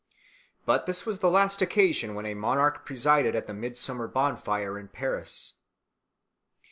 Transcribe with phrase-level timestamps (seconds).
[0.65, 4.87] But this was the last occasion when a monarch presided at the midsummer bonfire in
[4.87, 5.53] Paris.